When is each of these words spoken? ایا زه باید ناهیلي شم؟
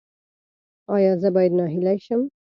ایا 0.95 1.11
زه 1.21 1.29
باید 1.35 1.53
ناهیلي 1.59 1.97
شم؟ 2.05 2.21